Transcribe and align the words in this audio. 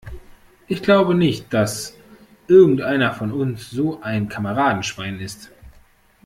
Ich 0.67 0.81
glaube 0.81 1.13
nicht, 1.13 1.53
dass 1.53 1.93
irgendeiner 2.47 3.13
von 3.13 3.31
uns 3.31 3.69
so 3.69 4.01
ein 4.01 4.29
Kameradenschwein 4.29 5.19
ist. 5.19 5.51